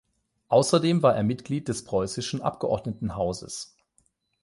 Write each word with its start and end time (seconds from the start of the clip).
Außerdem 0.47 1.03
war 1.03 1.15
er 1.15 1.21
Mitglied 1.21 1.67
des 1.67 1.83
Preußischen 1.83 2.41
Abgeordnetenhauses. 2.41 3.77